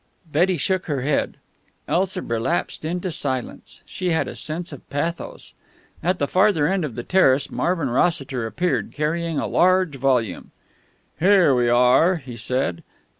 Betty 0.25 0.57
shook 0.57 0.87
her 0.87 1.01
head. 1.01 1.37
Elsa 1.87 2.23
relapsed 2.23 2.83
into 2.83 3.11
silence. 3.11 3.83
She 3.85 4.09
had 4.09 4.27
a 4.27 4.35
sense 4.35 4.71
of 4.71 4.89
pathos. 4.89 5.53
At 6.01 6.17
the 6.17 6.27
further 6.27 6.65
end 6.65 6.83
of 6.83 6.95
the 6.95 7.03
terrace 7.03 7.51
Marvin 7.51 7.87
Rossiter 7.91 8.47
appeared, 8.47 8.93
carrying 8.93 9.37
a 9.37 9.45
large 9.45 9.97
volume. 9.97 10.49
"Here 11.19 11.53
we 11.53 11.69
are," 11.69 12.15
he 12.15 12.35
said. 12.35 12.83